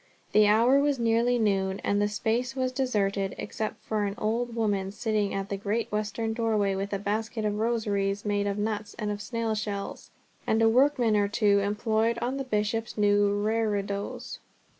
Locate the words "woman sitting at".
4.55-5.49